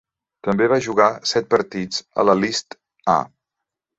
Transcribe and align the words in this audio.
També 0.45 0.67
va 0.71 0.79
jugar 0.85 1.09
set 1.33 1.51
partits 1.51 2.01
a 2.23 2.27
la 2.31 2.37
List 2.39 2.79
A. 3.17 3.21